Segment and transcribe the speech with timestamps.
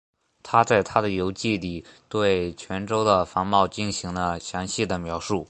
[0.43, 5.39] 他在他的游记里对泉州的繁华进行了详细的描述。